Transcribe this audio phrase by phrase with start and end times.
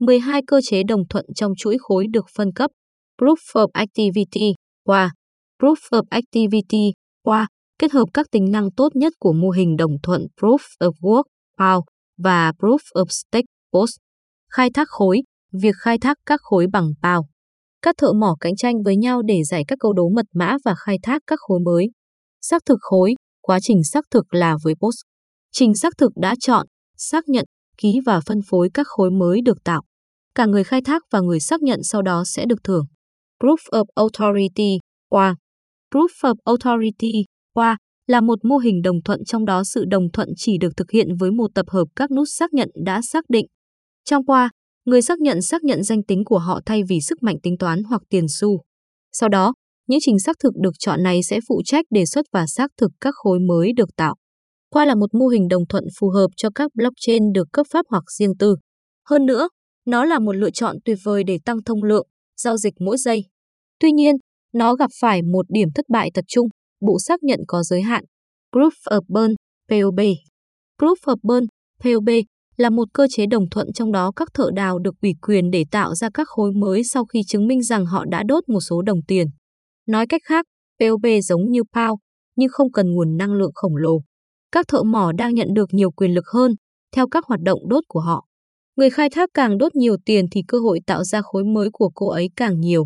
[0.00, 2.70] 12 cơ chế đồng thuận trong chuỗi khối được phân cấp.
[3.18, 5.10] Proof of Activity qua
[5.62, 7.46] Proof of Activity qua
[7.78, 11.22] kết hợp các tính năng tốt nhất của mô hình đồng thuận Proof of Work
[11.58, 11.82] POW
[12.18, 14.00] và Proof of Stake POST.
[14.50, 15.22] Khai thác khối,
[15.52, 17.22] việc khai thác các khối bằng POW.
[17.82, 20.74] Các thợ mỏ cạnh tranh với nhau để giải các câu đố mật mã và
[20.74, 21.86] khai thác các khối mới.
[22.42, 25.06] Xác thực khối, quá trình xác thực là với POST.
[25.52, 26.66] Trình xác thực đã chọn,
[26.96, 27.44] xác nhận,
[27.78, 29.82] ký và phân phối các khối mới được tạo.
[30.34, 32.86] Cả người khai thác và người xác nhận sau đó sẽ được thưởng.
[33.42, 34.78] Proof of Authority
[35.10, 35.36] qua
[35.94, 37.12] Proof of Authority
[37.54, 40.90] qua là một mô hình đồng thuận trong đó sự đồng thuận chỉ được thực
[40.90, 43.46] hiện với một tập hợp các nút xác nhận đã xác định.
[44.04, 44.50] Trong qua,
[44.84, 47.82] người xác nhận xác nhận danh tính của họ thay vì sức mạnh tính toán
[47.82, 48.62] hoặc tiền xu.
[49.12, 49.54] Sau đó,
[49.86, 52.90] những trình xác thực được chọn này sẽ phụ trách đề xuất và xác thực
[53.00, 54.14] các khối mới được tạo.
[54.76, 57.86] Qua là một mô hình đồng thuận phù hợp cho các blockchain được cấp pháp
[57.88, 58.56] hoặc riêng tư.
[59.08, 59.48] Hơn nữa,
[59.86, 63.24] nó là một lựa chọn tuyệt vời để tăng thông lượng, giao dịch mỗi giây.
[63.80, 64.14] Tuy nhiên,
[64.52, 66.48] nó gặp phải một điểm thất bại tập trung,
[66.80, 68.04] bộ xác nhận có giới hạn.
[68.52, 69.34] Proof of Burn,
[69.68, 70.00] POB
[70.78, 71.46] Proof of Burn,
[71.84, 72.08] POB
[72.56, 75.64] là một cơ chế đồng thuận trong đó các thợ đào được ủy quyền để
[75.70, 78.82] tạo ra các khối mới sau khi chứng minh rằng họ đã đốt một số
[78.82, 79.26] đồng tiền.
[79.86, 80.46] Nói cách khác,
[80.80, 81.96] POB giống như POW,
[82.36, 84.00] nhưng không cần nguồn năng lượng khổng lồ.
[84.52, 86.54] Các thợ mỏ đang nhận được nhiều quyền lực hơn
[86.92, 88.26] theo các hoạt động đốt của họ.
[88.76, 91.90] Người khai thác càng đốt nhiều tiền thì cơ hội tạo ra khối mới của
[91.94, 92.84] cô ấy càng nhiều.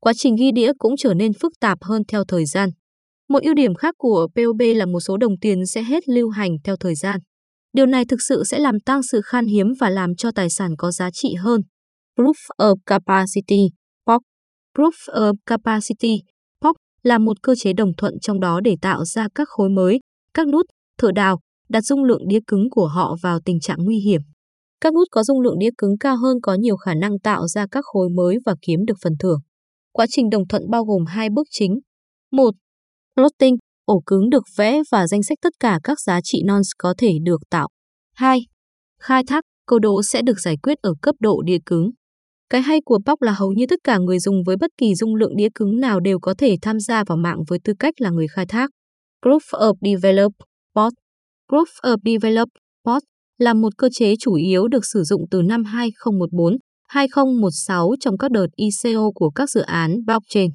[0.00, 2.70] Quá trình ghi đĩa cũng trở nên phức tạp hơn theo thời gian.
[3.28, 6.56] Một ưu điểm khác của POB là một số đồng tiền sẽ hết lưu hành
[6.64, 7.20] theo thời gian.
[7.72, 10.70] Điều này thực sự sẽ làm tăng sự khan hiếm và làm cho tài sản
[10.78, 11.60] có giá trị hơn.
[12.16, 13.68] Proof of Capacity
[14.06, 14.22] POC
[14.76, 16.16] Proof of Capacity
[16.60, 20.00] POC là một cơ chế đồng thuận trong đó để tạo ra các khối mới,
[20.34, 20.66] các nút,
[20.98, 24.20] thợ đào, đặt dung lượng đĩa cứng của họ vào tình trạng nguy hiểm.
[24.80, 27.66] Các nút có dung lượng đĩa cứng cao hơn có nhiều khả năng tạo ra
[27.70, 29.40] các khối mới và kiếm được phần thưởng.
[29.92, 31.78] Quá trình đồng thuận bao gồm hai bước chính.
[32.32, 32.50] 1.
[33.16, 36.94] Plotting, ổ cứng được vẽ và danh sách tất cả các giá trị nonce có
[36.98, 37.68] thể được tạo.
[38.14, 38.40] 2.
[39.00, 41.90] Khai thác, câu đố sẽ được giải quyết ở cấp độ đĩa cứng.
[42.50, 45.14] Cái hay của POC là hầu như tất cả người dùng với bất kỳ dung
[45.14, 48.10] lượng đĩa cứng nào đều có thể tham gia vào mạng với tư cách là
[48.10, 48.70] người khai thác.
[49.22, 50.32] Group of Develop
[50.78, 50.92] POT
[51.48, 52.48] Proof of Develop
[52.84, 53.02] POT
[53.38, 56.56] là một cơ chế chủ yếu được sử dụng từ năm 2014,
[56.88, 60.50] 2016 trong các đợt ICO của các dự án blockchain.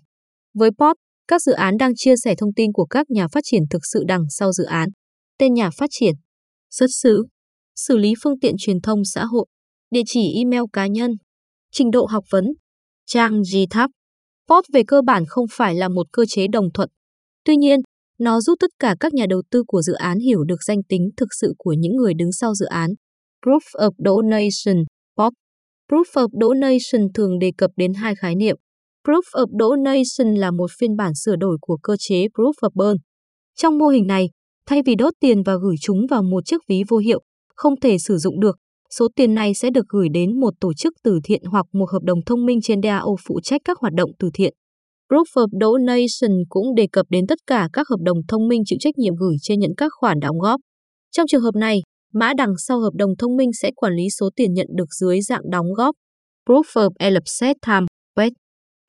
[0.53, 0.95] Với POT,
[1.27, 4.03] các dự án đang chia sẻ thông tin của các nhà phát triển thực sự
[4.07, 4.89] đằng sau dự án.
[5.37, 6.15] Tên nhà phát triển,
[6.69, 7.23] xuất xứ,
[7.75, 9.45] xử lý phương tiện truyền thông xã hội,
[9.91, 11.11] địa chỉ email cá nhân,
[11.71, 12.45] trình độ học vấn,
[13.05, 13.91] trang GitHub.
[14.47, 16.89] POT về cơ bản không phải là một cơ chế đồng thuận.
[17.45, 17.79] Tuy nhiên,
[18.23, 21.09] nó giúp tất cả các nhà đầu tư của dự án hiểu được danh tính
[21.17, 22.89] thực sự của những người đứng sau dự án.
[23.45, 24.83] Proof of Donation,
[25.17, 25.33] POP,
[25.91, 28.55] Proof of Donation thường đề cập đến hai khái niệm.
[29.07, 32.97] Proof of Donation là một phiên bản sửa đổi của cơ chế Proof of Burn.
[33.55, 34.29] Trong mô hình này,
[34.65, 37.21] thay vì đốt tiền và gửi chúng vào một chiếc ví vô hiệu,
[37.55, 38.57] không thể sử dụng được,
[38.97, 42.03] số tiền này sẽ được gửi đến một tổ chức từ thiện hoặc một hợp
[42.03, 44.53] đồng thông minh trên DAO phụ trách các hoạt động từ thiện.
[45.09, 48.77] Proof of Donation cũng đề cập đến tất cả các hợp đồng thông minh chịu
[48.81, 50.61] trách nhiệm gửi trên nhận các khoản đóng góp.
[51.11, 51.81] Trong trường hợp này,
[52.13, 55.21] mã đằng sau hợp đồng thông minh sẽ quản lý số tiền nhận được dưới
[55.21, 55.95] dạng đóng góp.
[56.49, 58.33] Proof of Elapsed Time PET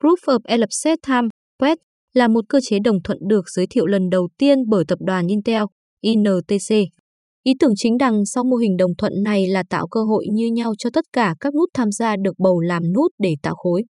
[0.03, 1.27] Proof of Elapsed Time
[1.59, 1.77] PET
[2.13, 5.27] là một cơ chế đồng thuận được giới thiệu lần đầu tiên bởi tập đoàn
[5.27, 5.63] Intel,
[6.01, 6.75] INTC.
[7.43, 10.47] Ý tưởng chính đằng sau mô hình đồng thuận này là tạo cơ hội như
[10.47, 13.83] nhau cho tất cả các nút tham gia được bầu làm nút để tạo khối.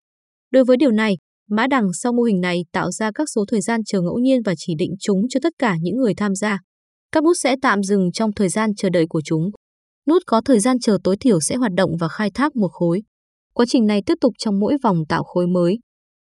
[0.51, 1.17] Đối với điều này,
[1.49, 4.41] Mã đằng sau mô hình này tạo ra các số thời gian chờ ngẫu nhiên
[4.45, 6.59] và chỉ định chúng cho tất cả những người tham gia.
[7.11, 9.49] Các nút sẽ tạm dừng trong thời gian chờ đợi của chúng.
[10.07, 13.03] Nút có thời gian chờ tối thiểu sẽ hoạt động và khai thác một khối.
[13.53, 15.79] Quá trình này tiếp tục trong mỗi vòng tạo khối mới.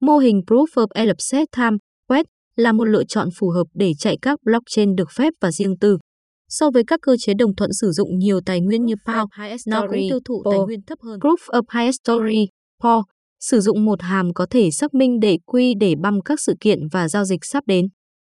[0.02, 1.78] Mô hình Proof of Elapsed Time
[2.10, 5.78] PET là một lựa chọn phù hợp để chạy các blockchain được phép và riêng
[5.80, 5.98] tư.
[6.50, 9.28] So với các cơ chế đồng thuận sử dụng nhiều tài nguyên như POW,
[9.68, 11.20] nó cũng tiêu thụ tài nguyên thấp hơn.
[11.20, 12.48] Proof of Highest Story,
[12.84, 13.04] POW
[13.40, 16.80] sử dụng một hàm có thể xác minh để quy để băm các sự kiện
[16.92, 17.88] và giao dịch sắp đến.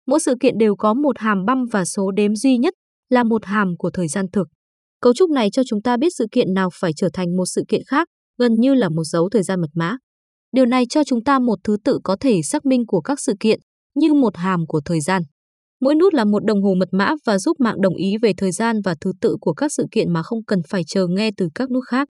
[0.06, 2.74] Mỗi sự kiện đều có một hàm băm và số đếm duy nhất
[3.10, 4.48] là một hàm của thời gian thực.
[5.00, 7.62] Cấu trúc này cho chúng ta biết sự kiện nào phải trở thành một sự
[7.68, 8.08] kiện khác,
[8.38, 9.96] gần như là một dấu thời gian mật mã.
[10.52, 13.34] Điều này cho chúng ta một thứ tự có thể xác minh của các sự
[13.40, 13.60] kiện,
[13.94, 15.22] như một hàm của thời gian.
[15.80, 18.52] Mỗi nút là một đồng hồ mật mã và giúp mạng đồng ý về thời
[18.52, 21.48] gian và thứ tự của các sự kiện mà không cần phải chờ nghe từ
[21.54, 22.08] các nút khác.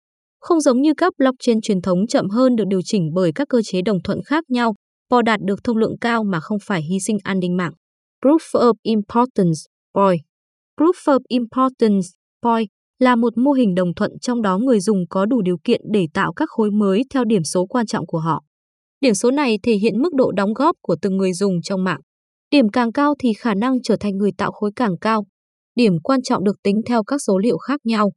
[0.42, 3.62] Không giống như các blockchain truyền thống chậm hơn được điều chỉnh bởi các cơ
[3.64, 4.74] chế đồng thuận khác nhau,
[5.10, 7.72] PO đạt được thông lượng cao mà không phải hy sinh an ninh mạng.
[8.24, 9.58] Proof of Importance
[9.94, 10.16] POI
[10.80, 12.06] Proof of Importance
[12.42, 12.66] POI
[12.98, 16.06] là một mô hình đồng thuận trong đó người dùng có đủ điều kiện để
[16.14, 18.44] tạo các khối mới theo điểm số quan trọng của họ.
[19.00, 22.00] Điểm số này thể hiện mức độ đóng góp của từng người dùng trong mạng.
[22.50, 25.24] Điểm càng cao thì khả năng trở thành người tạo khối càng cao.
[25.74, 28.10] Điểm quan trọng được tính theo các số liệu khác nhau.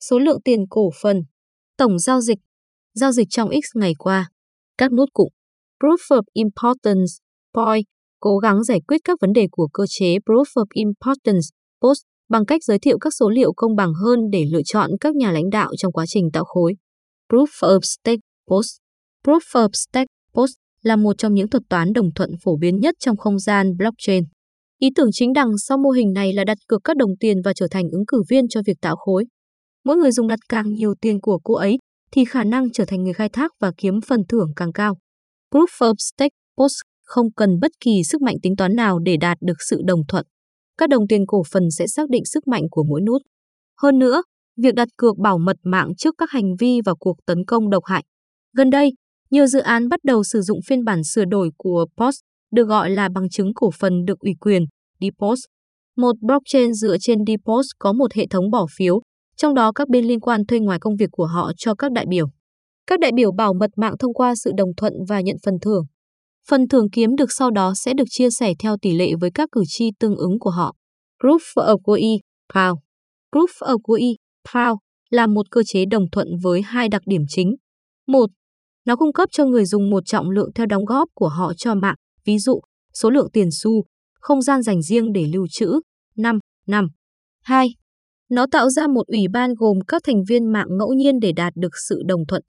[0.00, 1.22] Số lượng tiền cổ phần,
[1.76, 2.38] tổng giao dịch,
[2.94, 4.28] giao dịch trong X ngày qua,
[4.78, 5.28] các nút cụm,
[5.80, 7.12] Proof of Importance,
[7.54, 7.82] POI,
[8.20, 11.46] cố gắng giải quyết các vấn đề của cơ chế Proof of Importance,
[11.80, 15.14] POST, bằng cách giới thiệu các số liệu công bằng hơn để lựa chọn các
[15.14, 16.74] nhà lãnh đạo trong quá trình tạo khối.
[17.32, 18.20] Proof of Stake,
[18.50, 18.80] POST,
[19.24, 22.94] Proof of Stake, POST là một trong những thuật toán đồng thuận phổ biến nhất
[22.98, 24.24] trong không gian blockchain.
[24.78, 27.52] Ý tưởng chính đằng sau mô hình này là đặt cược các đồng tiền và
[27.52, 29.24] trở thành ứng cử viên cho việc tạo khối.
[29.86, 31.78] Mỗi người dùng đặt càng nhiều tiền của cô ấy
[32.12, 34.96] thì khả năng trở thành người khai thác và kiếm phần thưởng càng cao.
[35.54, 39.38] Proof of Stake POST không cần bất kỳ sức mạnh tính toán nào để đạt
[39.40, 40.26] được sự đồng thuận.
[40.78, 43.22] Các đồng tiền cổ phần sẽ xác định sức mạnh của mỗi nút.
[43.82, 44.22] Hơn nữa,
[44.56, 47.84] việc đặt cược bảo mật mạng trước các hành vi và cuộc tấn công độc
[47.84, 48.04] hại.
[48.56, 48.92] Gần đây,
[49.30, 52.14] nhiều dự án bắt đầu sử dụng phiên bản sửa đổi của POS,
[52.52, 54.62] được gọi là bằng chứng cổ phần được ủy quyền,
[55.00, 55.38] DPoS.
[55.96, 59.00] Một blockchain dựa trên DPoS có một hệ thống bỏ phiếu,
[59.36, 62.06] trong đó các bên liên quan thuê ngoài công việc của họ cho các đại
[62.08, 62.26] biểu.
[62.86, 65.84] Các đại biểu bảo mật mạng thông qua sự đồng thuận và nhận phần thưởng.
[66.48, 69.48] Phần thưởng kiếm được sau đó sẽ được chia sẻ theo tỷ lệ với các
[69.52, 70.74] cử tri tương ứng của họ.
[71.22, 72.18] Proof of Work
[72.52, 72.76] POW
[73.32, 74.14] Proof of Work
[74.48, 74.76] POW
[75.10, 77.54] là một cơ chế đồng thuận với hai đặc điểm chính.
[78.06, 78.30] Một,
[78.84, 81.74] nó cung cấp cho người dùng một trọng lượng theo đóng góp của họ cho
[81.74, 82.60] mạng, ví dụ,
[82.94, 83.84] số lượng tiền xu,
[84.20, 85.80] không gian dành riêng để lưu trữ,
[86.16, 86.88] 5, 5.
[87.42, 87.68] 2.
[88.30, 91.52] Nó tạo ra một ủy ban gồm các thành viên mạng ngẫu nhiên để đạt
[91.56, 92.42] được sự đồng thuận.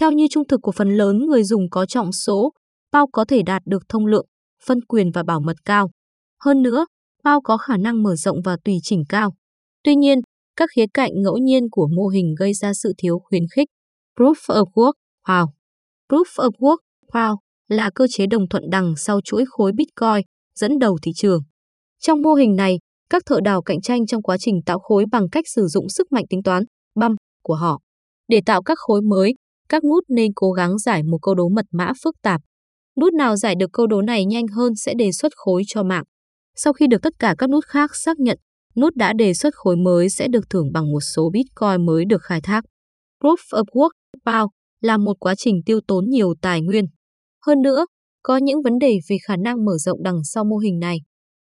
[0.00, 2.52] Theo như trung thực của phần lớn người dùng có trọng số,
[2.92, 4.26] bao có thể đạt được thông lượng,
[4.66, 5.90] phân quyền và bảo mật cao.
[6.44, 6.86] Hơn nữa,
[7.24, 9.34] bao có khả năng mở rộng và tùy chỉnh cao.
[9.84, 10.20] Tuy nhiên,
[10.56, 13.68] các khía cạnh ngẫu nhiên của mô hình gây ra sự thiếu khuyến khích.
[14.16, 14.92] Proof of Work,
[15.26, 15.46] Wow
[16.08, 16.78] Proof of Work,
[17.12, 17.36] Wow
[17.68, 21.42] là cơ chế đồng thuận đằng sau chuỗi khối Bitcoin, dẫn đầu thị trường.
[21.98, 22.78] Trong mô hình này,
[23.10, 26.12] các thợ đào cạnh tranh trong quá trình tạo khối bằng cách sử dụng sức
[26.12, 26.62] mạnh tính toán,
[26.94, 27.80] băm, của họ.
[28.28, 29.34] Để tạo các khối mới,
[29.68, 32.40] các nút nên cố gắng giải một câu đố mật mã phức tạp.
[33.00, 36.04] Nút nào giải được câu đố này nhanh hơn sẽ đề xuất khối cho mạng.
[36.56, 38.38] Sau khi được tất cả các nút khác xác nhận,
[38.76, 42.22] nút đã đề xuất khối mới sẽ được thưởng bằng một số Bitcoin mới được
[42.22, 42.64] khai thác.
[43.22, 43.90] Proof of Work,
[44.26, 44.48] POW,
[44.80, 46.84] là một quá trình tiêu tốn nhiều tài nguyên.
[47.46, 47.86] Hơn nữa,
[48.22, 50.98] có những vấn đề về khả năng mở rộng đằng sau mô hình này.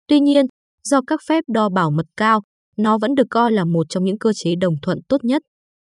[0.08, 0.46] Tuy nhiên,
[0.84, 2.42] do các phép đo bảo mật cao,
[2.76, 5.42] nó vẫn được coi là một trong những cơ chế đồng thuận tốt nhất.